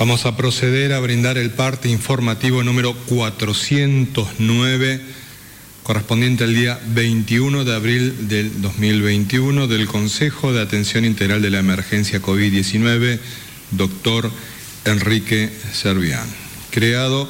[0.00, 4.98] Vamos a proceder a brindar el parte informativo número 409
[5.82, 11.58] correspondiente al día 21 de abril del 2021 del Consejo de Atención Integral de la
[11.58, 13.20] Emergencia COVID-19,
[13.72, 14.30] doctor
[14.86, 16.26] Enrique Servián,
[16.70, 17.28] creado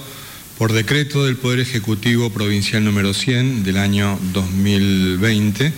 [0.56, 5.72] por decreto del Poder Ejecutivo Provincial número 100 del año 2020,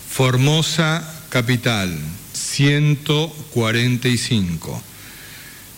[0.10, 1.96] Formosa Capital,
[2.34, 4.84] 145.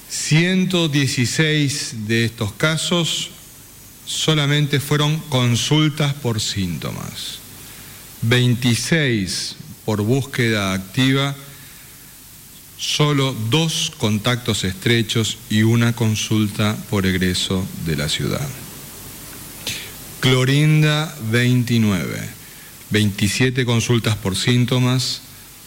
[0.10, 3.32] 116 de estos casos
[4.06, 7.40] solamente fueron consultas por síntomas.
[8.22, 9.56] 26
[9.86, 11.36] por búsqueda activa,
[12.78, 18.48] solo dos contactos estrechos y una consulta por egreso de la ciudad.
[20.20, 22.30] Clorinda 29,
[22.90, 25.22] 27 consultas por síntomas,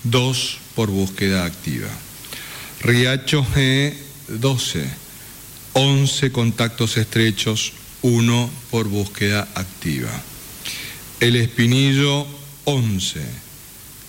[0.04, 1.88] 2 por búsqueda activa.
[2.80, 3.94] Riacho G
[4.28, 4.88] 12,
[5.72, 7.72] 11 contactos estrechos,
[8.02, 10.10] 1 por búsqueda activa.
[11.20, 12.26] El Espinillo
[12.64, 13.20] 11,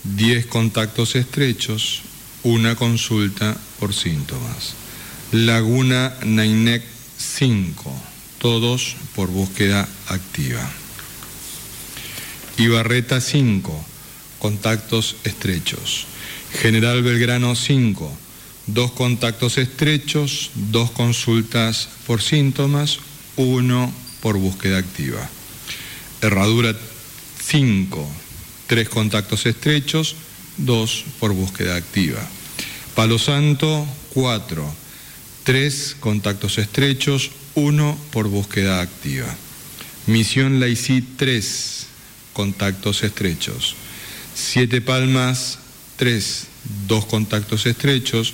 [0.03, 2.01] 10 contactos estrechos,
[2.43, 4.73] una consulta por síntomas.
[5.31, 6.83] Laguna Nainec
[7.17, 7.93] 5,
[8.39, 10.69] todos por búsqueda activa.
[12.57, 13.85] Ibarreta 5,
[14.39, 16.05] contactos estrechos.
[16.61, 18.11] General Belgrano 5,
[18.67, 22.99] dos contactos estrechos, dos consultas por síntomas,
[23.39, 25.29] uno por búsqueda activa.
[26.21, 26.75] Herradura
[27.41, 28.05] 5,
[28.67, 30.15] tres contactos estrechos,
[30.57, 32.19] dos por búsqueda activa.
[32.95, 34.69] Palo Santo, cuatro,
[35.45, 39.33] tres contactos estrechos, uno por búsqueda activa.
[40.05, 41.87] Misión Laicí, tres
[42.33, 43.75] contactos estrechos.
[44.35, 45.59] Siete Palmas,
[45.95, 46.47] tres,
[46.87, 48.33] dos contactos estrechos,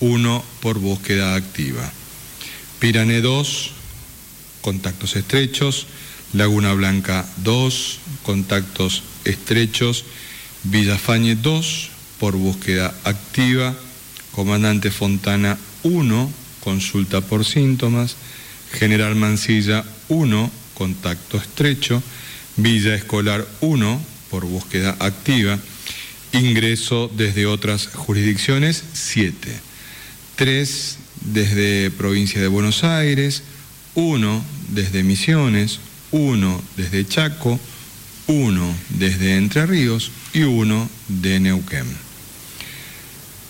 [0.00, 1.92] uno por búsqueda activa.
[2.80, 3.81] Pirané 2,
[4.62, 5.86] contactos estrechos.
[6.32, 10.06] Laguna Blanca 2, contactos estrechos,
[10.64, 13.74] Villafañe 2 por búsqueda activa,
[14.32, 18.16] Comandante Fontana 1, consulta por síntomas,
[18.72, 22.02] General Mancilla 1, contacto estrecho,
[22.56, 24.00] Villa Escolar 1
[24.30, 25.58] por búsqueda activa,
[26.32, 29.52] ingreso desde otras jurisdicciones 7,
[30.36, 33.42] 3 desde provincia de Buenos Aires,
[33.94, 35.80] 1 desde Misiones,
[36.10, 37.58] 1 desde Chaco,
[38.26, 41.86] uno desde Entre Ríos y uno de Neuquén.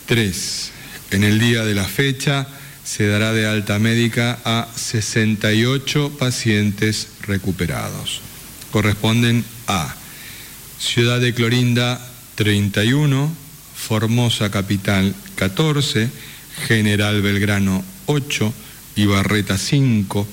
[0.06, 0.72] Tres,
[1.10, 2.46] en el día de la fecha
[2.84, 8.20] se dará de alta médica a 68 pacientes recuperados.
[8.70, 9.94] Corresponden a
[10.78, 12.00] Ciudad de Clorinda
[12.34, 13.32] 31,
[13.76, 16.10] Formosa Capital 14,
[16.66, 18.52] General Belgrano 8,
[18.96, 20.26] Ibarreta 5,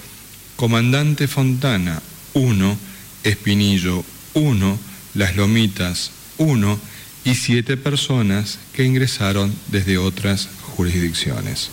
[0.55, 2.01] Comandante Fontana
[2.33, 2.77] 1,
[3.23, 4.03] Espinillo
[4.33, 4.79] 1,
[5.15, 6.79] Las Lomitas 1
[7.25, 11.71] y 7 personas que ingresaron desde otras jurisdicciones.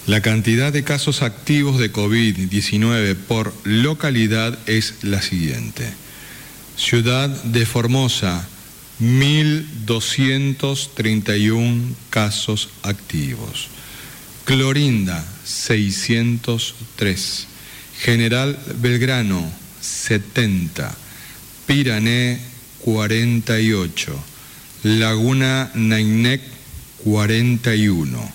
[0.06, 5.92] La cantidad de casos activos de COVID-19 por localidad es la siguiente.
[6.76, 8.46] Ciudad de Formosa,
[9.00, 13.66] 1.231 casos activos.
[14.44, 17.46] Clorinda, 603.
[18.04, 19.50] General Belgrano,
[19.80, 20.96] 70.
[21.66, 22.38] Pirané,
[22.84, 24.24] 48.
[24.84, 26.40] Laguna Nainec,
[27.04, 28.32] 41.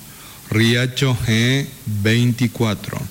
[0.51, 3.01] Riacho G, 24.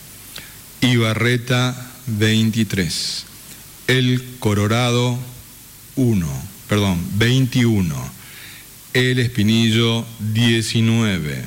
[0.83, 1.75] Ibarreta,
[2.07, 3.27] 23.
[3.89, 5.19] El Colorado,
[5.97, 6.43] 1.
[6.69, 8.13] Perdón, 21.
[8.93, 11.45] El Espinillo, 19.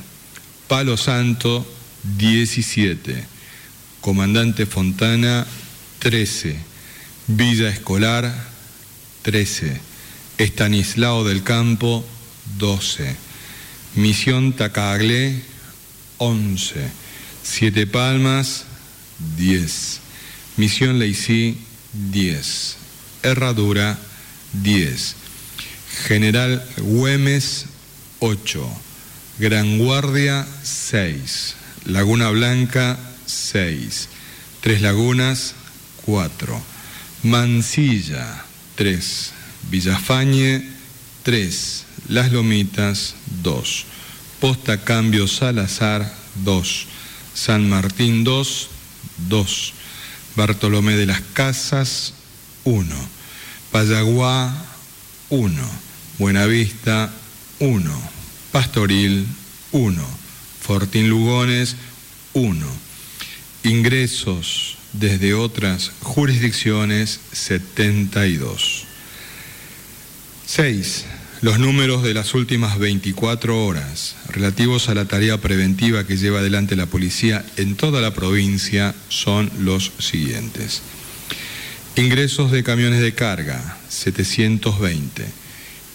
[0.68, 3.24] Palo Santo 17,
[4.00, 5.46] Comandante Fontana
[5.98, 6.56] 13,
[7.26, 8.32] Villa Escolar
[9.22, 9.80] 13,
[10.38, 12.04] Estanislao del Campo
[12.58, 13.16] 12,
[13.96, 15.42] Misión Tacaglé
[16.18, 16.88] 11,
[17.42, 18.64] Siete Palmas
[19.36, 20.00] 10,
[20.56, 21.58] Misión Leicí
[21.92, 22.76] 10,
[23.22, 23.98] Herradura
[24.52, 25.16] 10,
[26.06, 27.66] General Güemes
[28.20, 28.80] 8,
[29.38, 31.57] Gran Guardia 6,
[31.88, 34.08] Laguna Blanca 6,
[34.60, 35.54] Tres Lagunas
[36.04, 36.62] 4,
[37.22, 38.44] Mansilla
[38.74, 39.32] 3,
[39.70, 40.68] Villafañe
[41.22, 43.86] 3, Las Lomitas 2,
[44.38, 46.14] Posta Cambio Salazar
[46.44, 46.86] 2,
[47.32, 48.68] San Martín 2,
[49.28, 49.72] 2,
[50.36, 52.12] Bartolomé de las Casas
[52.64, 52.94] 1,
[53.72, 54.54] Payaguá
[55.30, 55.70] 1,
[56.18, 57.10] Buenavista
[57.60, 58.10] 1,
[58.52, 59.26] Pastoril
[59.72, 60.17] 1,
[60.68, 61.76] Fortín Lugones
[62.34, 62.66] 1,
[63.62, 68.84] ingresos desde otras jurisdicciones 72.
[70.44, 71.06] 6.
[71.40, 76.76] Los números de las últimas 24 horas relativos a la tarea preventiva que lleva adelante
[76.76, 80.82] la policía en toda la provincia son los siguientes.
[81.96, 85.24] Ingresos de camiones de carga, 720.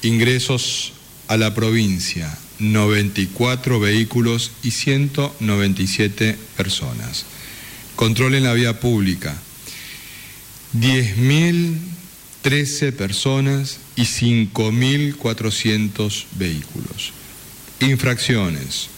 [0.01, 0.93] Ingresos
[1.27, 2.35] a la provincia,
[2.71, 7.25] 94 vehículos y 197 personas.
[7.95, 9.35] Control en la vía pública,
[10.79, 17.11] 10.013 personas y 5.400 vehículos.
[17.79, 18.89] Infracciones,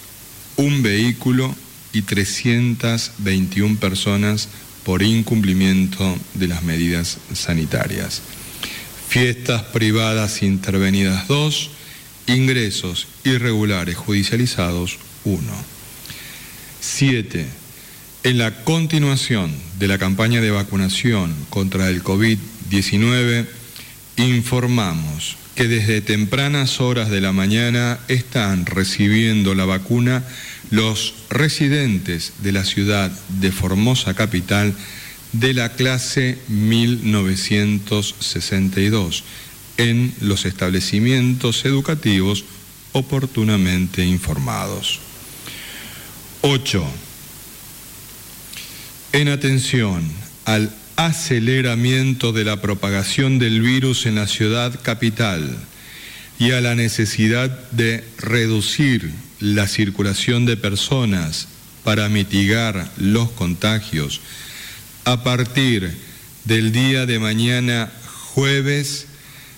[0.58, 1.56] un vehículo
[1.92, 4.48] y 321 personas
[4.84, 8.22] por incumplimiento de las medidas sanitarias.
[9.10, 11.72] Fiestas privadas intervenidas 2,
[12.28, 15.42] ingresos irregulares judicializados 1.
[16.82, 17.46] 7.
[18.24, 23.48] En la continuación de la campaña de vacunación contra el COVID-19,
[24.18, 30.24] informamos que desde tempranas horas de la mañana están recibiendo la vacuna
[30.72, 34.74] los residentes de la ciudad de Formosa Capital
[35.32, 39.24] de la clase 1962
[39.78, 42.46] en los establecimientos educativos
[42.94, 45.00] oportunamente informados.
[46.42, 46.86] 8.
[49.14, 50.04] En atención
[50.46, 55.58] al aceleramiento de la propagación del virus en la ciudad capital
[56.40, 61.48] y a la necesidad de reducir la circulación de personas
[61.84, 64.22] para mitigar los contagios,
[65.04, 65.96] a partir
[66.46, 67.92] del día de mañana
[68.34, 69.08] jueves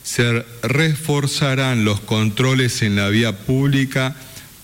[0.08, 4.16] se reforzarán los controles en la vía pública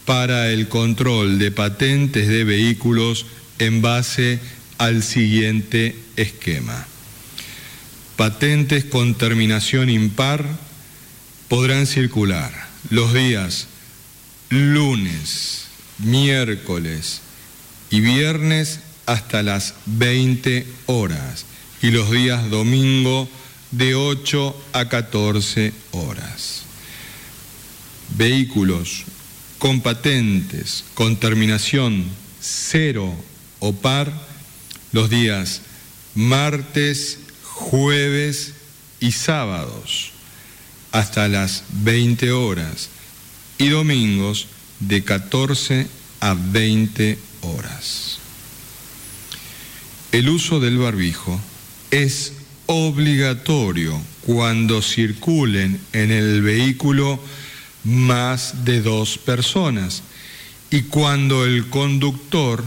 [0.05, 3.25] para el control de patentes de vehículos
[3.59, 4.39] en base
[4.77, 6.87] al siguiente esquema.
[8.15, 10.45] Patentes con terminación impar
[11.49, 13.67] podrán circular los días
[14.49, 15.65] lunes,
[15.99, 17.19] miércoles
[17.89, 21.45] y viernes hasta las 20 horas
[21.81, 23.27] y los días domingo
[23.77, 26.63] de 8 a 14 horas.
[28.15, 29.05] Vehículos
[29.57, 32.05] con patentes con terminación
[32.41, 33.15] cero
[33.59, 34.11] o par
[34.91, 35.61] los días
[36.15, 38.53] martes, jueves
[38.99, 40.11] y sábados
[40.91, 42.89] hasta las 20 horas
[43.57, 44.47] y domingos
[44.79, 45.87] de 14
[46.19, 48.19] a 20 horas.
[50.11, 51.39] El uso del barbijo
[51.89, 52.33] es
[52.65, 57.19] obligatorio cuando circulen en el vehículo
[57.83, 60.03] más de dos personas
[60.71, 62.63] y cuando el conductor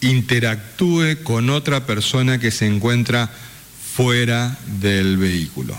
[0.00, 3.30] interactúe con otra persona que se encuentra
[3.94, 5.74] fuera del vehículo.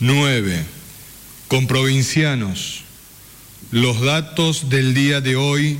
[0.00, 0.64] 9.
[1.48, 2.82] Con provincianos,
[3.70, 5.78] los datos del día de hoy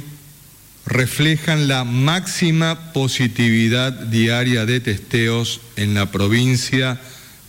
[0.86, 7.00] reflejan la máxima positividad diaria de testeos en la provincia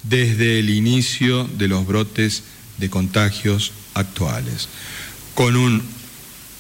[0.04, 2.44] desde el inicio de los brotes
[2.78, 4.70] de contagios actuales,
[5.34, 5.82] con un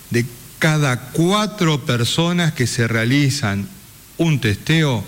[0.09, 0.25] De
[0.59, 3.67] cada cuatro personas que se realizan
[4.17, 5.03] un testeo,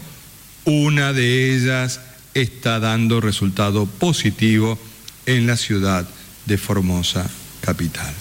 [0.67, 2.01] una de ellas
[2.33, 4.77] está dando resultado positivo
[5.25, 6.05] en la ciudad
[6.45, 7.29] de Formosa,
[7.61, 8.13] capital.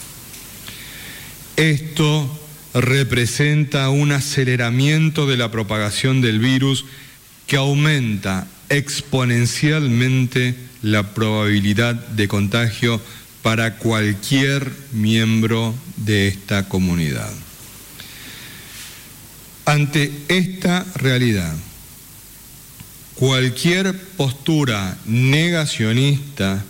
[1.57, 2.31] Esto
[2.73, 6.85] representa un aceleramiento de la propagación del virus
[7.49, 13.01] que aumenta exponencialmente la probabilidad de contagio
[13.43, 17.33] para cualquier miembro de esta comunidad.
[19.65, 21.57] Ante esta realidad,
[23.17, 26.63] Cualquier postura negacionista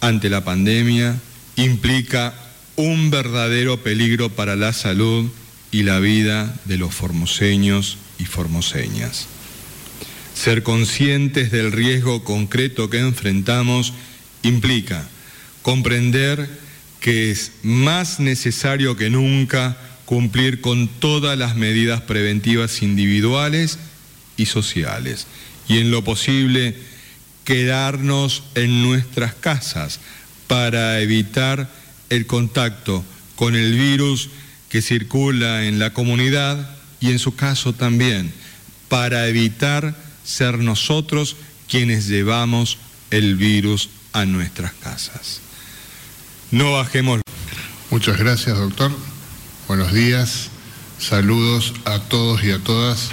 [0.00, 1.20] ante la pandemia
[1.56, 2.32] implica
[2.76, 5.30] un verdadero peligro para la salud
[5.70, 9.26] y la vida de los formoseños y formoseñas.
[10.34, 13.92] Ser conscientes del riesgo concreto que enfrentamos
[14.42, 15.06] implica
[15.60, 16.48] comprender
[17.00, 19.76] que es más necesario que nunca
[20.06, 23.78] cumplir con todas las medidas preventivas individuales
[24.38, 25.26] y sociales
[25.70, 26.74] y en lo posible
[27.44, 30.00] quedarnos en nuestras casas
[30.48, 31.70] para evitar
[32.10, 33.04] el contacto
[33.36, 34.30] con el virus
[34.68, 38.32] que circula en la comunidad y en su caso también
[38.88, 41.36] para evitar ser nosotros
[41.68, 42.78] quienes llevamos
[43.12, 45.40] el virus a nuestras casas.
[46.50, 47.20] No bajemos.
[47.90, 48.90] Muchas gracias, doctor.
[49.68, 50.48] Buenos días.
[50.98, 53.10] Saludos a todos y a todas.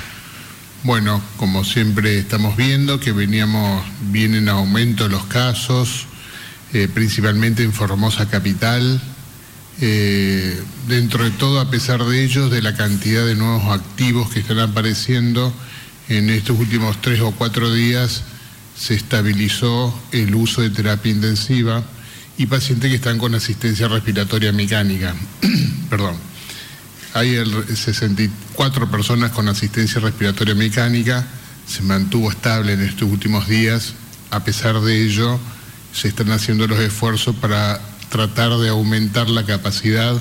[0.88, 6.06] Bueno, como siempre estamos viendo que veníamos bien en aumento los casos,
[6.72, 9.02] eh, principalmente en Formosa Capital.
[9.82, 14.40] Eh, dentro de todo, a pesar de ellos, de la cantidad de nuevos activos que
[14.40, 15.54] están apareciendo,
[16.08, 18.24] en estos últimos tres o cuatro días
[18.80, 21.84] se estabilizó el uso de terapia intensiva
[22.38, 25.14] y pacientes que están con asistencia respiratoria mecánica.
[25.90, 26.16] Perdón.
[27.18, 31.26] Hay 64 personas con asistencia respiratoria mecánica,
[31.68, 33.96] se mantuvo estable en estos últimos días,
[34.30, 35.40] a pesar de ello
[35.92, 40.16] se están haciendo los esfuerzos para tratar de aumentar la capacidad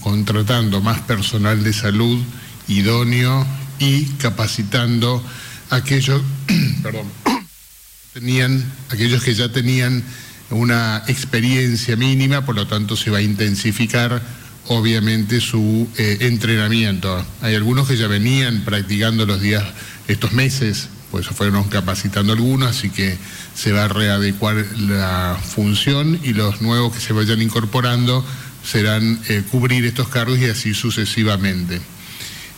[0.00, 2.20] contratando más personal de salud
[2.66, 3.46] idóneo
[3.78, 5.24] y capacitando
[5.70, 6.20] aquellos,
[8.12, 10.02] tenían, aquellos que ya tenían
[10.50, 17.24] una experiencia mínima, por lo tanto se va a intensificar obviamente su eh, entrenamiento.
[17.42, 19.64] Hay algunos que ya venían practicando los días,
[20.08, 23.16] estos meses, pues fueron capacitando algunos, así que
[23.54, 28.24] se va a readecuar la función y los nuevos que se vayan incorporando
[28.64, 31.80] serán eh, cubrir estos cargos y así sucesivamente.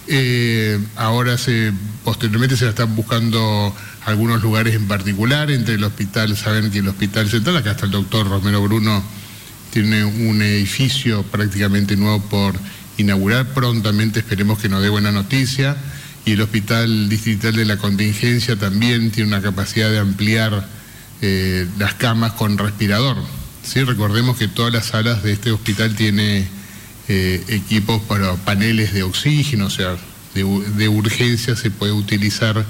[0.09, 1.37] Eh, ahora
[2.05, 7.31] posteriormente se están buscando algunos lugares en particular, entre el hospital, saben que el hospital
[7.31, 9.03] central, acá está el doctor Romero Bruno,
[9.73, 12.55] tiene un edificio prácticamente nuevo por
[12.99, 15.77] inaugurar, prontamente esperemos que nos dé buena noticia,
[16.25, 20.69] y el hospital distrital de la contingencia también tiene una capacidad de ampliar
[21.21, 23.17] eh, las camas con respirador.
[23.65, 23.83] ¿sí?
[23.83, 26.47] Recordemos que todas las salas de este hospital tiene
[27.09, 29.97] eh, equipos para paneles de oxígeno, o sea,
[30.35, 32.65] de, urgencia se puede utilizar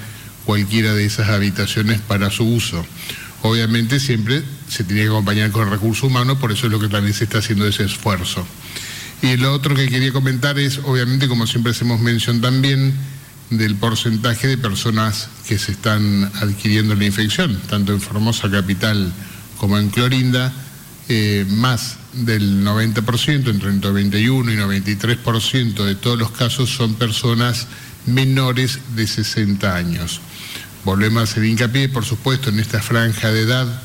[0.45, 2.85] cualquiera de esas habitaciones para su uso.
[3.43, 6.89] Obviamente siempre se tiene que acompañar con el recurso humano, por eso es lo que
[6.89, 8.47] también se está haciendo ese esfuerzo.
[9.21, 12.95] Y lo otro que quería comentar es, obviamente, como siempre hacemos mención también,
[13.51, 19.13] del porcentaje de personas que se están adquiriendo la infección, tanto en Formosa Capital
[19.59, 20.53] como en Clorinda,
[21.09, 27.67] eh, más del 90%, entre el 91 y 93% de todos los casos son personas
[28.07, 30.21] menores de 60 años.
[30.85, 33.83] Volvemos a hacer hincapié, por supuesto, en esta franja de edad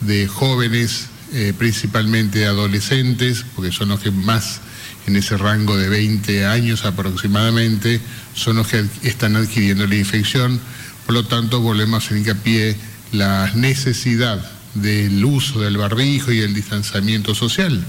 [0.00, 4.60] de jóvenes, eh, principalmente adolescentes, porque son los que más
[5.06, 8.00] en ese rango de 20 años aproximadamente,
[8.34, 10.60] son los que están adquiriendo la infección.
[11.06, 12.76] Por lo tanto, volvemos a hacer hincapié
[13.12, 14.44] la necesidad
[14.74, 17.84] del uso del barbijo y el distanciamiento social.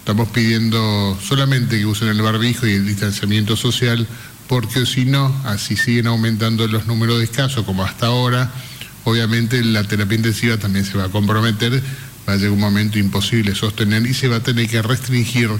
[0.00, 4.06] Estamos pidiendo solamente que usen el barbijo y el distanciamiento social
[4.48, 8.50] porque si no, así siguen aumentando los números de casos como hasta ahora,
[9.04, 11.82] obviamente la terapia intensiva también se va a comprometer,
[12.28, 15.50] va a llegar un momento imposible sostener y se va a tener que restringir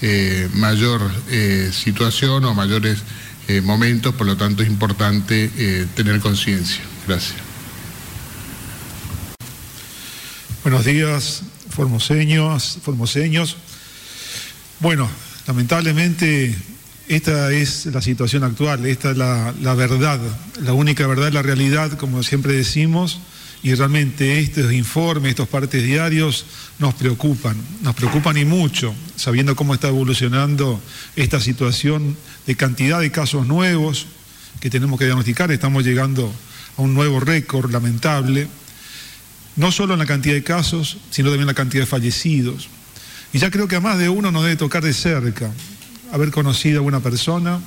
[0.00, 2.98] eh, mayor eh, situación o mayores
[3.48, 6.82] eh, momentos, por lo tanto es importante tener conciencia.
[7.06, 7.34] Gracias.
[10.62, 13.56] Buenos días, formoseños, formoseños.
[14.80, 15.08] Bueno,
[15.46, 16.54] lamentablemente
[17.08, 20.20] esta es la situación actual, esta es la, verdad,
[20.62, 23.20] la única verdad, la realidad, como siempre decimos,
[23.62, 26.44] y realmente estos informes, estos partes diarios
[26.78, 30.80] nos preocupan, nos preocupan y mucho, sabiendo cómo está evolucionando
[31.16, 32.16] esta situación
[32.46, 34.06] de cantidad de casos nuevos
[34.60, 36.32] que tenemos que diagnosticar, estamos llegando
[36.76, 38.48] a un nuevo récord lamentable
[39.56, 42.68] no solo en la cantidad de casos, sino también en la cantidad de fallecidos.
[43.32, 45.50] Y ya creo que a más de uno nos debe tocar de cerca
[46.12, 47.60] haber conocido a una persona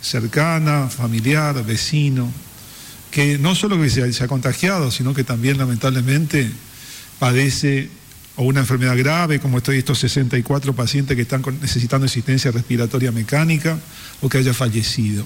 [0.00, 2.30] cercana, familiar, vecino,
[3.10, 6.50] que no solo que se, ha contagiado, sino que también lamentablemente
[7.18, 7.90] padece
[8.36, 13.78] o una enfermedad grave, como estoy estos 64 pacientes que están necesitando asistencia respiratoria mecánica,
[14.20, 15.24] o que haya fallecido.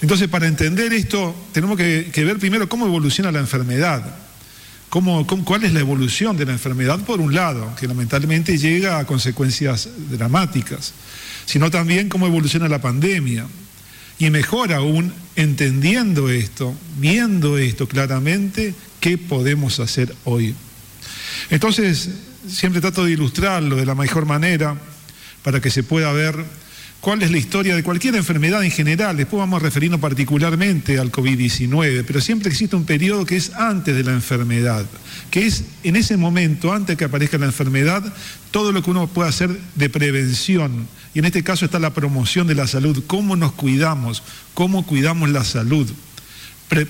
[0.00, 4.02] Entonces, para entender esto, tenemos que ver primero cómo evoluciona la enfermedad
[5.44, 9.88] cuál es la evolución de la enfermedad, por un lado, que lamentablemente llega a consecuencias
[10.10, 10.92] dramáticas,
[11.46, 13.46] sino también cómo evoluciona la pandemia.
[14.18, 20.54] Y mejor aún, entendiendo esto, viendo esto claramente, qué podemos hacer hoy.
[21.50, 22.10] Entonces,
[22.48, 24.76] siempre trato de ilustrarlo de la mejor manera
[25.42, 26.44] para que se pueda ver
[27.00, 29.16] cuál es la historia de cualquier enfermedad en general.
[29.16, 33.96] Después vamos a referirnos particularmente al COVID-19, pero siempre existe un periodo que es antes
[33.96, 34.86] de la enfermedad,
[35.30, 38.14] que es en ese momento, antes que aparezca la enfermedad,
[38.52, 40.86] todo lo que uno puede hacer de prevención.
[41.14, 44.22] Y en este caso está la promoción de la salud, cómo nos cuidamos,
[44.54, 45.90] cómo cuidamos la salud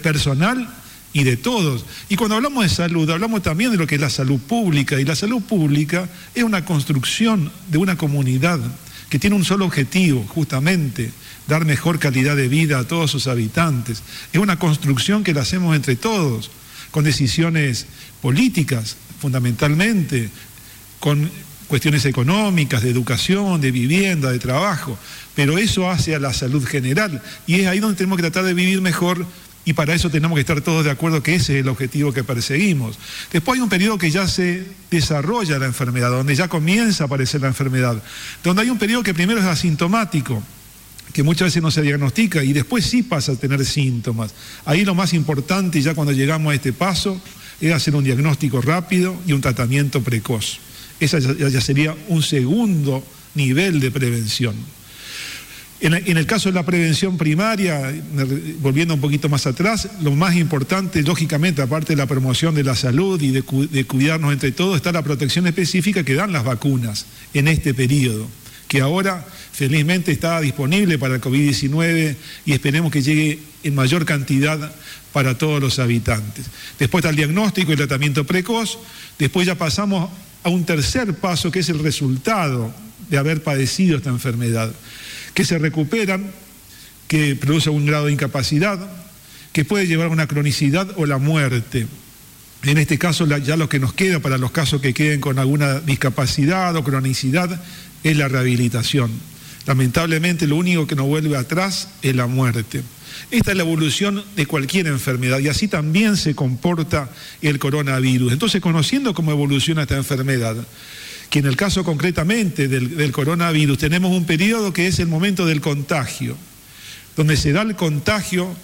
[0.02, 0.68] personal
[1.12, 1.84] y de todos.
[2.08, 5.00] Y cuando hablamos de salud, hablamos también de lo que es la salud pública.
[5.00, 8.60] Y la salud pública es una construcción de una comunidad
[9.10, 11.12] que tiene un solo objetivo, justamente,
[11.46, 14.02] dar mejor calidad de vida a todos sus habitantes.
[14.32, 16.50] Es una construcción que la hacemos entre todos,
[16.90, 17.86] con decisiones
[18.22, 20.30] políticas, fundamentalmente,
[20.98, 21.30] con
[21.72, 24.98] cuestiones económicas, de educación, de vivienda, de trabajo,
[25.34, 28.52] pero eso hace a la salud general y es ahí donde tenemos que tratar de
[28.52, 29.24] vivir mejor
[29.64, 32.24] y para eso tenemos que estar todos de acuerdo que ese es el objetivo que
[32.24, 32.98] perseguimos.
[33.32, 37.40] Después hay un periodo que ya se desarrolla la enfermedad, donde ya comienza a aparecer
[37.40, 38.02] la enfermedad,
[38.44, 40.42] donde hay un periodo que primero es asintomático,
[41.14, 44.34] que muchas veces no se diagnostica y después sí pasa a tener síntomas.
[44.66, 47.18] Ahí lo más importante, ya cuando llegamos a este paso,
[47.62, 50.58] es hacer un diagnóstico rápido y un tratamiento precoz.
[51.02, 54.54] Ese ya sería un segundo nivel de prevención.
[55.80, 57.92] En, el caso de la prevención primaria,
[58.60, 62.76] volviendo un poquito más atrás, lo más importante, lógicamente, aparte de la promoción de la
[62.76, 67.06] salud y de, de cuidarnos entre todos, está la protección específica que dan las vacunas
[67.34, 68.28] en este periodo,
[68.68, 72.14] que ahora felizmente está disponible para el COVID-19
[72.46, 74.72] y esperemos que llegue en mayor cantidad
[75.12, 76.46] para todos los habitantes.
[76.78, 78.78] Después está el diagnóstico y el tratamiento precoz,
[79.18, 80.10] después ya pasamos
[80.42, 82.72] a un tercer paso que es el resultado
[83.08, 84.72] de haber padecido esta enfermedad
[85.34, 86.30] que se recuperan,
[87.08, 88.78] que produce un grado de incapacidad,
[89.52, 91.86] que puede llevar a una cronicidad o la muerte.
[92.64, 95.80] En este caso, ya lo que nos queda para los casos que queden con alguna
[95.80, 97.60] discapacidad o cronicidad
[98.04, 99.10] es la rehabilitación.
[99.66, 102.82] Lamentablemente, lo único que nos vuelve atrás es la muerte.
[103.30, 108.32] Esta es la evolución de cualquier enfermedad y así también se comporta el coronavirus.
[108.32, 110.56] Entonces, conociendo cómo evoluciona esta enfermedad,
[111.30, 115.60] que en el caso concretamente del, coronavirus tenemos un periodo que es el momento del
[115.60, 116.36] contagio,
[117.16, 118.54] donde se da el contagio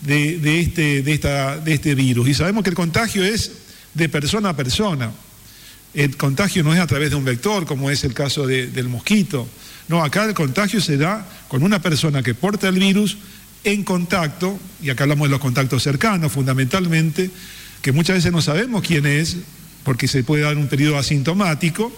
[0.00, 2.28] de, este, de este virus.
[2.28, 3.52] Y sabemos que el contagio es
[3.94, 5.12] de persona a persona.
[5.94, 9.48] El contagio no es a través de un vector, como es el caso del mosquito.
[9.88, 13.16] No, acá el contagio se da con una persona que porta el virus
[13.64, 17.30] en contacto, y acá hablamos de los contactos cercanos fundamentalmente,
[17.82, 19.36] que muchas veces no sabemos quién es,
[19.84, 21.92] porque se puede dar un periodo asintomático,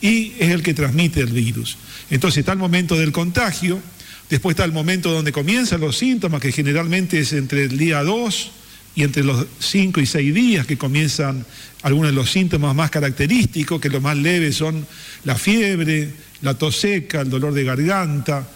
[0.00, 1.78] y es el que transmite el virus.
[2.10, 3.80] Entonces está el momento del contagio,
[4.28, 8.50] después está el momento donde comienzan los síntomas, que generalmente es entre el día 2
[8.94, 11.44] y entre los 5 y 6 días que comienzan
[11.82, 14.86] algunos de los síntomas más característicos, que los más leves son
[15.24, 16.10] la fiebre,
[16.42, 18.46] la tos seca, el dolor de garganta,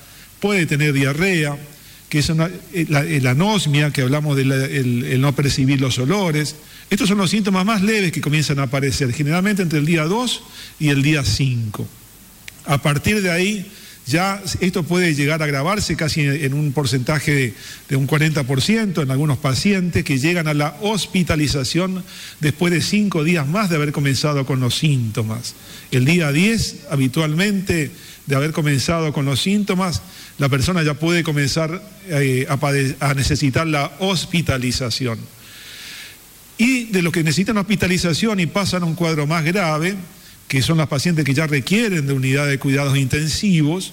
[0.40, 1.56] puede tener diarrea,
[2.08, 6.56] que es eh, la, anosmia, que hablamos del no percibir los olores,
[6.90, 10.42] estos son los síntomas más leves que comienzan a aparecer, generalmente entre el día 2
[10.80, 11.86] y el día 5.
[12.66, 13.70] A partir de ahí,
[14.10, 17.54] ya esto puede llegar a agravarse casi en un porcentaje
[17.88, 22.04] de, un 40% en algunos pacientes que llegan a la hospitalización
[22.40, 25.54] después de cinco días más de haber comenzado con los síntomas.
[25.90, 27.90] El día 10, habitualmente,
[28.26, 30.02] de haber comenzado con los síntomas,
[30.38, 32.46] la persona ya puede comenzar eh,
[33.00, 35.18] a necesitar la hospitalización
[36.60, 39.96] y de los que necesitan hospitalización y pasan a un cuadro más grave,
[40.50, 43.92] que son las pacientes que ya requieren de unidad de cuidados intensivos,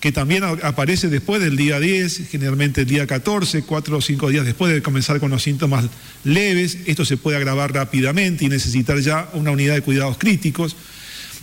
[0.00, 4.44] que también aparece después del día 10, generalmente el día 14, cuatro o cinco días
[4.44, 5.86] después de comenzar con los síntomas
[6.22, 6.76] leves.
[6.84, 10.76] Esto se puede agravar rápidamente y necesitar ya una unidad de cuidados críticos.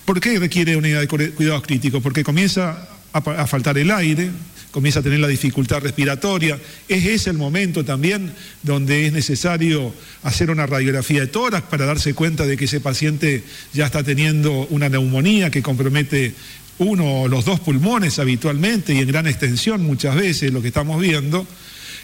[0.05, 2.03] ¿Por qué requiere unidad de cuidados críticos?
[2.03, 4.29] Porque comienza a faltar el aire,
[4.71, 6.59] comienza a tener la dificultad respiratoria.
[6.87, 12.13] Es ese el momento también donde es necesario hacer una radiografía de tórax para darse
[12.13, 16.33] cuenta de que ese paciente ya está teniendo una neumonía que compromete
[16.77, 20.99] uno o los dos pulmones habitualmente y en gran extensión muchas veces, lo que estamos
[20.99, 21.45] viendo,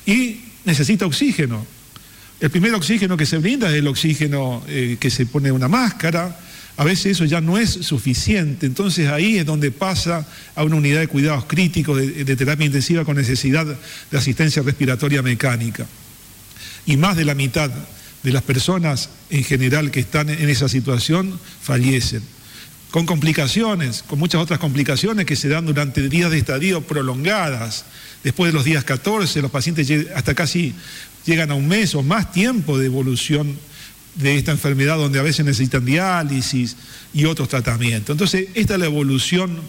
[0.06, 1.66] y necesita oxígeno.
[2.40, 6.40] El primer oxígeno que se brinda es el oxígeno eh, que se pone una máscara,
[6.78, 11.00] a veces eso ya no es suficiente, entonces ahí es donde pasa a una unidad
[11.00, 15.88] de cuidados críticos de, terapia intensiva con necesidad de asistencia respiratoria mecánica.
[16.86, 17.72] Y más de la mitad
[18.22, 22.22] de las personas en general que están en esa situación fallecen,
[22.92, 27.86] con complicaciones, con muchas otras complicaciones que se dan durante días de estadio prolongadas.
[28.24, 30.76] Después de los días 14, los pacientes hasta casi
[31.26, 33.58] llegan a un mes o más tiempo de evolución
[34.18, 36.76] de esta enfermedad donde a veces necesitan diálisis
[37.14, 38.14] y otros tratamientos.
[38.14, 39.60] Entonces, esta es la evolución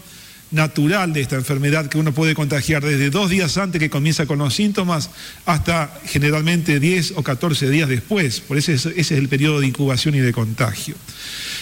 [0.51, 4.39] natural de esta enfermedad que uno puede contagiar desde dos días antes que comienza con
[4.39, 5.11] los síntomas
[5.45, 8.39] hasta generalmente 10 o 14 días después.
[8.39, 10.95] Por eso ese es el periodo de incubación y de contagio.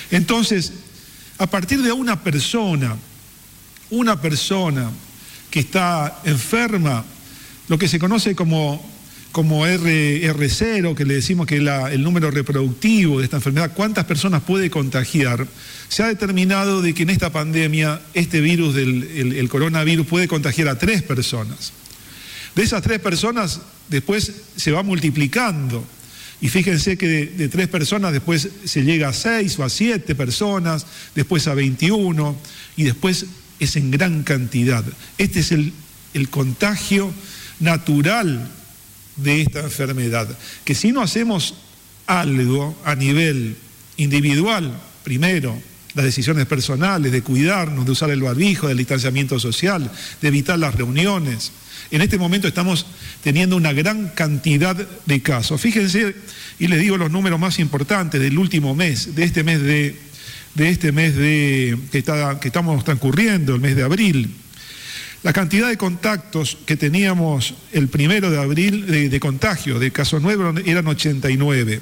[0.10, 0.71] Entonces,
[1.38, 2.95] a partir de una persona,
[3.89, 4.89] una persona
[5.52, 7.04] que está enferma,
[7.67, 8.97] lo que se conoce como
[9.38, 14.71] como R0, que le decimos que el número reproductivo de esta enfermedad, cuántas personas puede
[14.71, 15.45] contagiar,
[15.89, 19.04] se ha determinado de que en esta pandemia este virus del
[19.38, 21.71] el, coronavirus puede contagiar a tres personas.
[22.56, 25.86] De esas tres personas después se va multiplicando.
[26.41, 30.88] Y fíjense que de, tres personas después se llega a seis o a siete personas,
[31.13, 32.36] después a 21
[32.76, 33.28] y después
[33.60, 34.84] es en gran cantidad.
[35.19, 35.73] Este es el,
[36.15, 37.13] el contagio
[37.60, 38.57] natural
[39.18, 40.28] de esta enfermedad.
[40.64, 41.56] Que si no hacemos
[42.06, 43.58] algo a nivel
[43.98, 44.72] individual,
[45.04, 45.60] primero,
[45.94, 50.76] las decisiones personales de cuidarnos, de usar el barbijo, del distanciamiento social, de evitar las
[50.76, 51.52] reuniones.
[51.90, 52.86] En este momento estamos
[53.24, 55.60] teniendo una gran cantidad de casos.
[55.60, 56.16] Fíjense,
[56.60, 60.00] y les digo los números más importantes del último mes, de este mes de,
[60.54, 64.36] de este mes de, que, está, que estamos transcurriendo, el mes de abril.
[65.24, 70.56] La cantidad de contactos que teníamos el primero de abril de, contagio de casos nuevos
[70.66, 71.82] eran 89.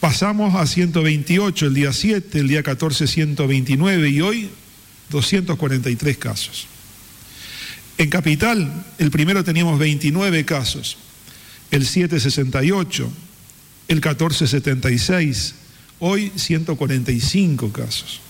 [0.00, 4.50] Pasamos a 128 el día 7, el día 14 129 y hoy
[5.10, 6.66] 243 casos.
[7.98, 10.96] En Capital, el primero teníamos 29 casos,
[11.70, 13.12] el 7 68,
[13.88, 15.54] el 14 76,
[16.00, 18.22] hoy 145 casos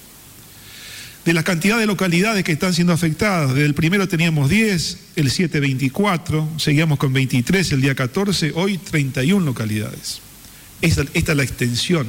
[1.25, 3.51] de la cantidad de localidades que están siendo afectadas.
[3.55, 8.79] Desde el primero teníamos 10, el 7 24, seguíamos con 23 el día 14, hoy
[8.79, 10.21] 31 localidades.
[10.81, 12.07] Esta, es la extensión.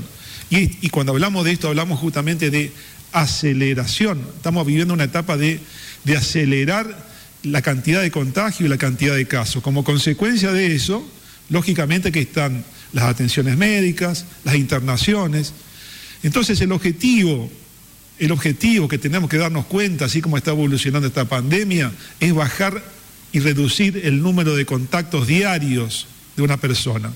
[0.50, 2.72] Y, cuando hablamos de esto hablamos justamente de
[3.12, 4.22] aceleración.
[4.36, 5.60] Estamos viviendo una etapa de,
[6.04, 7.08] de acelerar
[7.44, 9.64] la cantidad de contagio y la cantidad de casos.
[9.64, 11.08] Como consecuencia de eso,
[11.50, 15.54] lógicamente que están las atenciones médicas, las internaciones.
[16.24, 17.52] Entonces el objetivo
[18.20, 22.84] el objetivo que tenemos que darnos cuenta, así como está evolucionando esta pandemia, es bajar
[23.32, 27.12] y reducir el número de contactos diarios de una persona.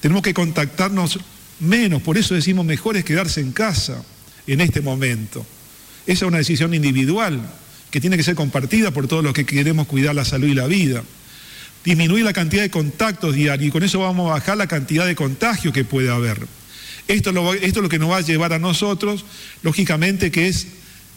[0.00, 1.18] Tenemos que contactarnos
[1.60, 4.02] menos, por eso decimos mejor es quedarse en casa
[4.46, 5.44] en este momento.
[6.06, 7.40] Esa es una decisión individual
[7.90, 10.66] que tiene que ser compartida por todos los que queremos cuidar la salud y la
[10.66, 11.02] vida.
[11.84, 15.14] Disminuir la cantidad de contactos diarios y con eso vamos a bajar la cantidad de
[15.14, 16.46] contagio que puede haber.
[17.08, 19.24] Esto, es lo que nos va a llevar a nosotros,
[19.62, 20.66] lógicamente, que es,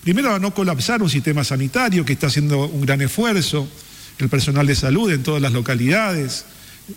[0.04, 3.68] primero, a no colapsar un sistema sanitario que está haciendo un gran esfuerzo,
[4.20, 6.46] el personal de salud en todas las localidades,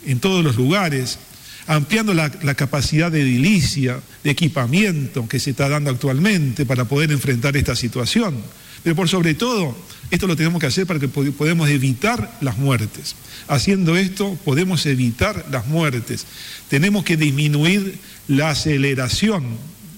[0.05, 1.19] en todos los lugares,
[1.67, 7.11] ampliando la, la, capacidad de edilicia, de equipamiento que se está dando actualmente para poder
[7.11, 8.37] enfrentar esta situación.
[8.83, 9.75] Pero por sobre todo,
[10.13, 13.17] esto lo tenemos que hacer para que podamos evitar las muertes.
[13.49, 16.25] Haciendo esto podemos evitar las muertes.
[16.69, 19.45] Tenemos que disminuir la aceleración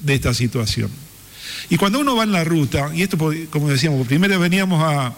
[0.03, 0.91] de esta situación.
[1.71, 3.19] Y cuando uno va en la ruta, y esto
[3.51, 5.14] como decíamos, primero veníamos a,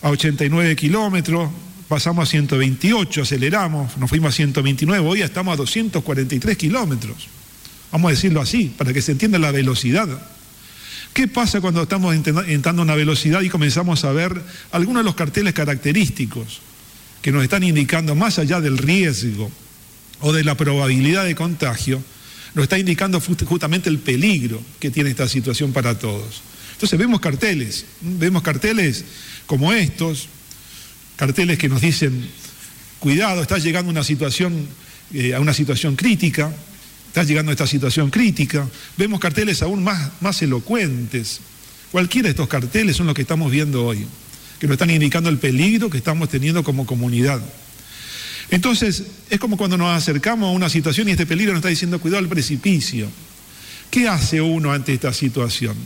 [0.00, 1.50] 89 kilómetros,
[1.88, 7.26] pasamos a 128, aceleramos, nos fuimos a 129, hoy estamos a 243 kilómetros.
[7.90, 10.06] Vamos a decirlo así, para que se entienda la velocidad.
[11.12, 14.40] ¿Qué pasa cuando estamos entrando a una velocidad y comenzamos a ver
[14.70, 16.60] algunos de los carteles característicos
[17.20, 19.50] que nos están indicando más allá del riesgo
[20.20, 22.00] o de la probabilidad de contagio?
[22.54, 26.42] Nos está indicando justamente el peligro que tiene esta situación para todos.
[26.72, 29.04] Entonces vemos carteles, vemos carteles
[29.46, 30.28] como estos,
[31.16, 32.28] carteles que nos dicen,
[33.00, 34.66] cuidado, está llegando una situación,
[35.12, 36.52] eh, a una situación crítica,
[37.08, 41.40] está llegando a esta situación crítica, vemos carteles aún más, más elocuentes.
[41.90, 44.06] Cualquiera de estos carteles son los que estamos viendo hoy,
[44.60, 47.40] que nos están indicando el peligro que estamos teniendo como comunidad.
[48.50, 52.00] Entonces, es como cuando nos acercamos a una situación y este peligro nos está diciendo
[52.00, 53.08] cuidado al precipicio.
[53.90, 55.76] ¿Qué hace uno ante esta situación?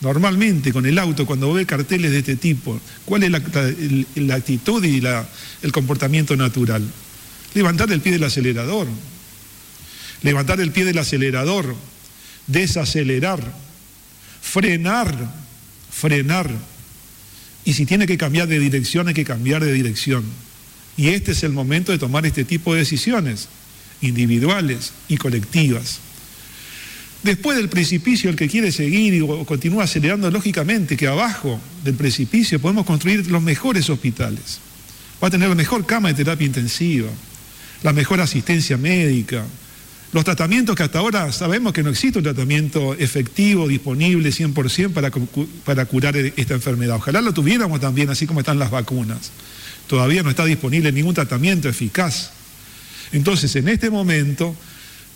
[0.00, 5.02] Normalmente con el auto, cuando ve carteles de este tipo, ¿cuál es la, actitud y
[5.62, 6.82] el comportamiento natural?
[7.54, 8.86] Levantar el pie del acelerador.
[10.22, 11.74] Levantar el pie del acelerador.
[12.46, 13.40] Desacelerar.
[14.40, 15.34] Frenar.
[15.90, 16.50] Frenar.
[17.64, 20.24] Y si tiene que cambiar de dirección, hay que cambiar de dirección.
[20.96, 23.48] Y este es el momento de tomar este tipo de decisiones,
[24.00, 26.00] individuales y colectivas.
[27.22, 32.60] Después del precipicio, el que quiere seguir o continúa acelerando, lógicamente que abajo del precipicio
[32.60, 34.58] podemos construir los mejores hospitales.
[35.22, 37.10] Va a tener la mejor cama de terapia intensiva,
[37.82, 39.44] la mejor asistencia médica,
[40.12, 45.10] los tratamientos que hasta ahora sabemos que no existe un tratamiento efectivo, disponible 100% para,
[45.64, 46.96] para curar esta enfermedad.
[46.96, 49.30] Ojalá lo tuviéramos también, así como están las vacunas
[49.90, 52.30] todavía no está disponible ningún tratamiento eficaz.
[53.10, 54.54] Entonces, en este momento,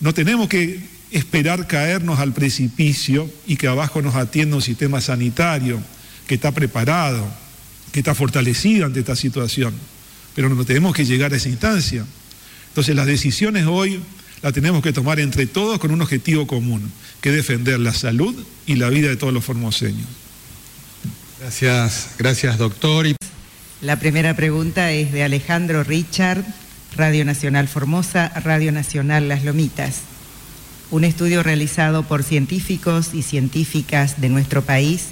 [0.01, 0.81] no tenemos que
[1.13, 5.81] esperar caernos al precipicio y que abajo nos atienda un sistema sanitario
[6.27, 7.25] que está preparado,
[7.93, 9.73] que está fortalecido ante esta situación.
[10.35, 12.05] Pero no tenemos que llegar a esa instancia.
[12.71, 14.01] Entonces, las decisiones hoy
[14.43, 18.35] las tenemos que tomar entre todos con un objetivo común, que es defender la salud
[18.67, 20.09] y la vida de todos los formoseños.
[21.39, 23.07] Gracias, gracias doctor.
[23.85, 26.43] La primera pregunta es de Alejandro Richard,
[26.97, 30.01] Radio Nacional Formosa, Radio Nacional Las Lomitas.
[30.91, 35.09] Un estudio realizado por científicos y científicas de nuestro país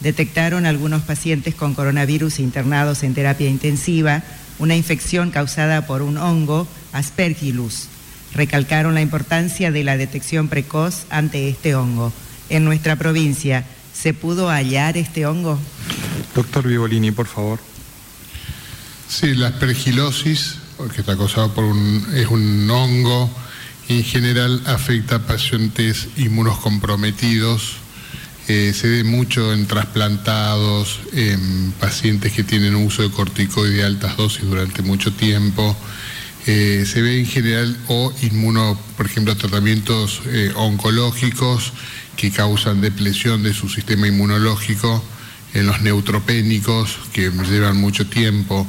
[0.00, 4.22] detectaron algunos pacientes con coronavirus internados en terapia intensiva
[4.58, 7.88] una infección causada por un hongo, Aspergillus.
[8.32, 12.10] Recalcaron la importancia de la detección precoz ante este hongo.
[12.48, 15.58] En nuestra provincia, ¿se pudo hallar este hongo?
[16.34, 17.58] Doctor Vivolini, por favor.
[19.08, 20.56] Sí, la aspergilosis,
[20.94, 23.30] que está causado por un, es un hongo,
[23.88, 27.78] en general afecta a pacientes inmunocomprometidos
[28.48, 34.42] se ve mucho en trasplantados, en pacientes que tienen uso de corticoide de altas dosis
[34.42, 35.76] durante mucho tiempo.
[36.46, 40.22] se ve en general o inmuno, por ejemplo, tratamientos
[40.54, 41.74] oncológicos
[42.16, 45.04] que causan depresión de su sistema inmunológico,
[45.52, 48.66] en los neutropénicos que llevan mucho tiempo,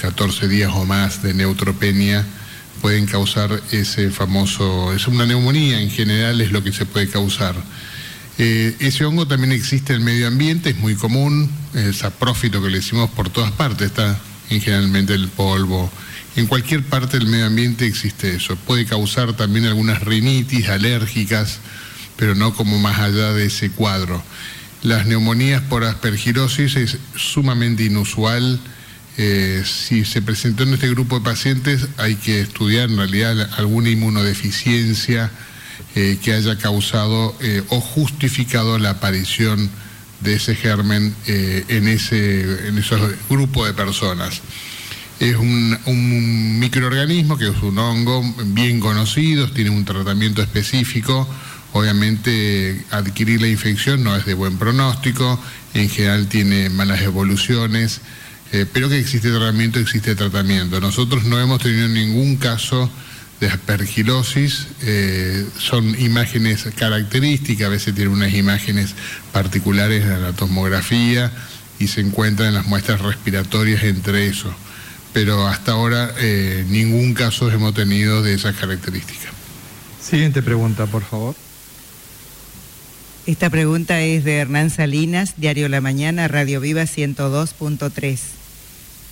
[0.00, 2.24] 14 días o más de neutropenia,
[2.80, 7.54] pueden causar ese famoso, es una neumonía en general es lo que se puede causar.
[8.38, 12.70] Eh, ese hongo también existe en el medio ambiente, es muy común, es saprófito que
[12.70, 14.18] le decimos por todas partes, está
[14.50, 15.90] en generalmente el polvo.
[16.34, 18.56] En cualquier parte del medio ambiente existe eso.
[18.56, 21.60] Puede causar también algunas rinitis alérgicas,
[22.16, 24.22] pero no como más allá de ese cuadro.
[24.82, 28.58] Las neumonías por aspergilosis es sumamente inusual.
[29.18, 33.90] Eh, si se presentó en este grupo de pacientes hay que estudiar en realidad alguna
[33.90, 35.30] inmunodeficiencia
[35.94, 39.68] eh, que haya causado eh, o justificado la aparición
[40.20, 44.40] de ese germen en, ese, en esos grupos de personas.
[45.18, 51.28] Es un microorganismo que es un hongo bien conocido, tiene un tratamiento específico.
[51.72, 55.40] Obviamente adquirir la infección no es de buen pronóstico,
[55.74, 58.00] en general tiene malas evoluciones,
[58.52, 60.78] eh, pero que existe tratamiento, existe tratamiento.
[60.78, 62.90] Nosotros no hemos tenido ningún caso
[63.40, 68.94] de aspergilosis, eh, son imágenes características, a veces tienen unas imágenes
[69.32, 71.32] particulares en la tomografía
[71.78, 74.54] y se encuentran en las muestras respiratorias entre eso.
[75.14, 79.32] Pero hasta ahora eh, ningún caso hemos tenido de esas características.
[80.00, 81.34] Siguiente pregunta, por favor.
[83.26, 88.41] Esta pregunta es de Hernán Salinas, Diario La Mañana, Radio Viva 102.3.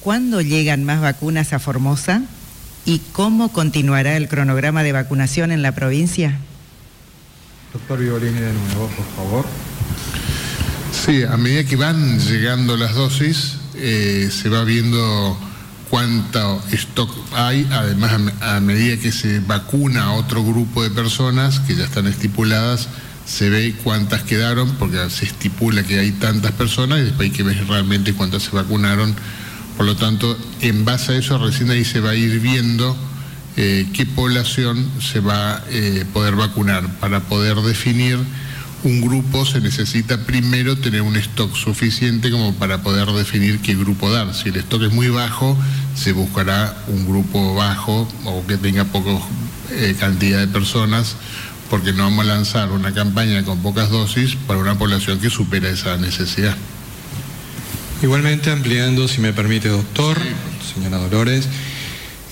[0.01, 2.23] ¿Cuándo llegan más vacunas a Formosa?
[2.87, 6.39] ¿Y cómo continuará el cronograma de vacunación en la provincia?
[7.73, 9.47] Doctor Violini de nuevo, por favor.
[10.93, 15.39] Sí, a medida que van llegando las dosis, eh, se va viendo
[15.91, 21.75] cuánto stock hay, además a medida que se vacuna a otro grupo de personas que
[21.77, 22.89] ya están estipuladas,
[23.27, 27.43] se ve cuántas quedaron, porque se estipula que hay tantas personas y después hay que
[27.43, 29.15] ver realmente cuántas se vacunaron.
[29.81, 32.95] Por lo tanto, en base a eso, recién ahí se va a ir viendo
[33.57, 36.87] eh, qué población se va a eh, poder vacunar.
[36.99, 38.19] Para poder definir
[38.85, 44.13] un grupo se necesita primero tener un stock suficiente como para poder definir qué grupo
[44.13, 44.35] dar.
[44.35, 45.57] Si el stock es muy bajo,
[45.95, 49.13] se buscará un grupo bajo o que tenga poca
[49.71, 51.17] eh, cantidad de personas
[51.71, 55.71] porque no vamos a lanzar una campaña con pocas dosis para una población que supera
[55.71, 56.55] esa necesidad.
[58.03, 60.17] Igualmente, ampliando, si me permite, doctor,
[60.75, 61.47] señora Dolores,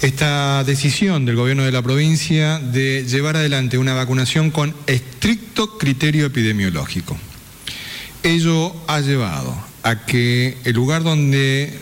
[0.00, 6.24] esta decisión del gobierno de la provincia de llevar adelante una vacunación con estricto criterio
[6.24, 7.18] epidemiológico.
[8.22, 11.78] Ello ha llevado a que el lugar donde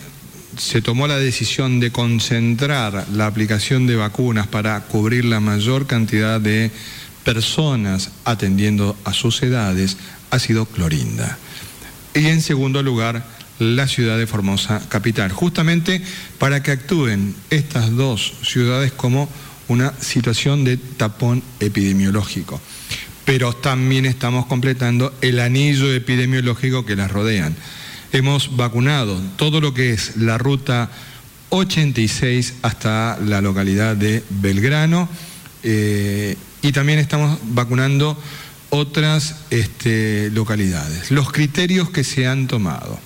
[0.59, 6.41] se tomó la decisión de concentrar la aplicación de vacunas para cubrir la mayor cantidad
[6.41, 6.73] de
[7.23, 9.97] personas atendiendo a sus edades
[10.31, 11.39] ha sido Clorinda.
[12.15, 16.03] Y en segundo lugar, la ciudad de Formosa capital, justamente
[16.39, 19.29] para que actúen estas dos ciudades como
[19.69, 22.61] una situación de tapón epidemiológico.
[23.25, 27.57] Pero también estamos completando el anillo epidemiológico que las rodean.
[28.13, 30.91] Hemos vacunado todo lo que es la ruta
[31.49, 35.09] 86 hasta la localidad de Belgrano.
[35.63, 38.21] Eh, y también estamos vacunando
[38.71, 41.11] otras este, localidades.
[41.11, 42.99] Los criterios que se han tomado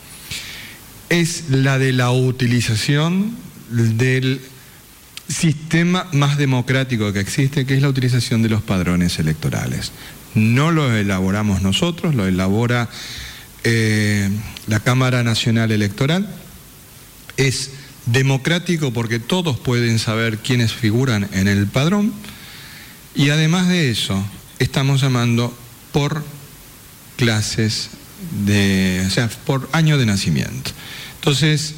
[1.11, 3.37] es la de la utilización
[3.68, 4.40] del
[5.29, 9.92] sistema más democrático que existe, que es la utilización de los padrones electorales.
[10.35, 12.88] No lo elaboramos nosotros, lo elabora
[13.64, 14.31] eh,
[14.66, 16.29] la Cámara Nacional Electoral.
[17.37, 17.73] Es
[18.07, 22.12] democrático porque todos pueden saber quiénes figuran en el padrón
[23.14, 24.25] y además de eso,
[24.59, 25.57] estamos llamando
[25.92, 26.25] por
[27.16, 27.90] clases
[28.46, 30.71] de, o sea, por año de nacimiento.
[31.21, 31.75] Entonces,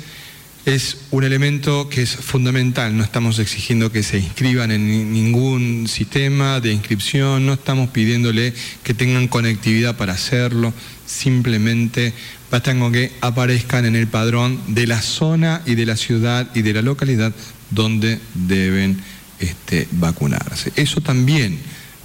[0.65, 2.97] es un elemento que es fundamental.
[2.97, 8.95] No estamos exigiendo que se inscriban en ningún sistema de inscripción, no estamos pidiéndole que
[8.95, 10.73] tengan conectividad para hacerlo,
[11.07, 12.13] simplemente
[12.51, 16.63] basta con que aparezcan en el padrón de la zona y de la ciudad y
[16.63, 17.33] de la localidad
[17.71, 19.01] donde deben
[19.41, 20.73] este, vacunarse.
[20.77, 21.59] Eso también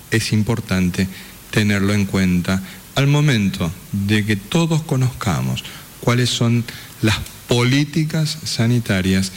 [0.09, 1.07] es importante
[1.51, 2.63] tenerlo en cuenta
[2.95, 5.63] al momento de que todos conozcamos
[5.99, 6.63] cuáles son
[7.01, 7.17] las
[7.47, 9.31] políticas sanitarias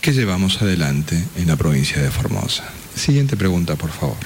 [0.00, 2.64] que llevamos adelante en la provincia de Formosa.
[2.94, 4.16] Siguiente pregunta, por favor.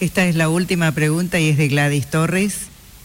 [0.00, 2.54] Esta es la última pregunta y es de Gladys Torres,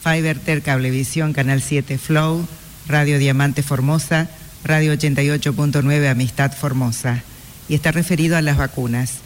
[0.04, 2.48] Fiverter Cablevisión, Canal 7 Flow,
[2.88, 4.30] Radio Diamante Formosa,
[4.64, 7.24] Radio 88.9 Amistad Formosa.
[7.70, 9.20] Y está referido a las vacunas.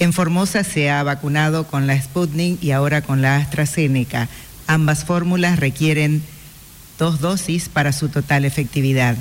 [0.00, 4.28] En Formosa se ha vacunado con la Sputnik y ahora con la AstraZeneca.
[4.66, 6.22] Ambas fórmulas requieren
[6.98, 9.16] dos dosis para su total efectividad.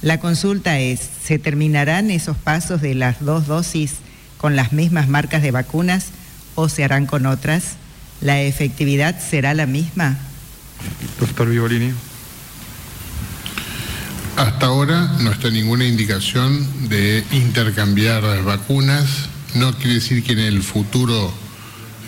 [0.00, 3.94] La consulta es, ¿se terminarán esos pasos de las dos dosis
[4.36, 6.06] con las mismas marcas de vacunas
[6.54, 7.76] o se harán con otras?
[8.20, 10.16] ¿La efectividad será la misma?
[11.18, 11.92] Doctor Violini.
[14.36, 19.28] Hasta ahora no está ninguna indicación de intercambiar vacunas.
[19.56, 21.34] No quiere decir que en el futuro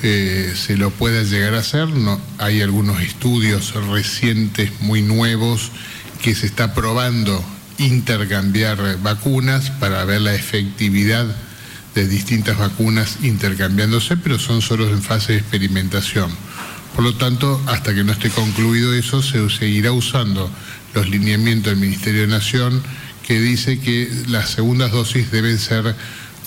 [0.03, 1.89] eh, se lo pueda llegar a hacer.
[1.89, 5.71] No, hay algunos estudios recientes muy nuevos
[6.23, 7.45] que se está probando
[7.79, 11.27] intercambiar vacunas para ver la efectividad
[11.95, 16.31] de distintas vacunas intercambiándose, pero son solo en fase de experimentación.
[16.95, 20.51] Por lo tanto, hasta que no esté concluido eso, se seguirá usando
[20.95, 22.83] los lineamientos del Ministerio de Nación
[23.27, 25.95] que dice que las segundas dosis deben ser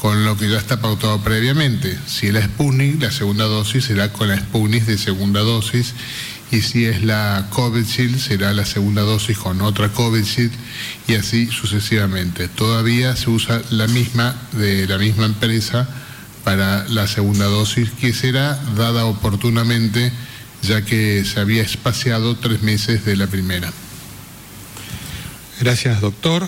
[0.04, 1.98] con lo que ya está pautado previamente.
[2.08, 5.94] Si es la Sputnik, la segunda dosis será con la Sputnik de segunda dosis
[6.52, 10.52] y si es la Covishield será la segunda dosis con otra Covishield
[11.08, 12.50] y así sucesivamente.
[12.50, 15.88] Todavía se usa la misma de la misma empresa
[16.44, 20.12] para la segunda dosis que será dada oportunamente
[20.64, 23.72] ya que se había espaciado tres meses de la primera.
[25.62, 26.46] Gracias, doctor.